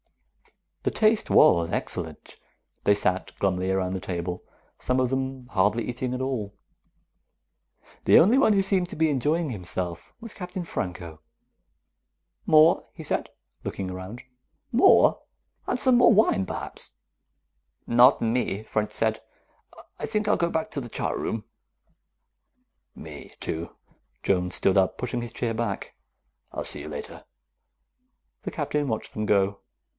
[0.81, 2.35] The taste was excellent.
[2.85, 4.41] They sat glumly around the table,
[4.79, 6.55] some of them hardly eating at all.
[8.05, 11.21] The only one who seemed to be enjoying himself was Captain Franco.
[12.47, 13.29] "More?" he said,
[13.63, 14.23] looking around.
[14.71, 15.21] "More?
[15.67, 16.89] And some wine, perhaps."
[17.85, 19.19] "Not me," French said.
[19.99, 21.43] "I think I'll go back to the chart room."
[22.95, 23.75] "Me, too."
[24.23, 25.93] Jones stood up, pushing his chair back.
[26.51, 27.23] "I'll see you later."
[28.41, 29.59] The Captain watched them go.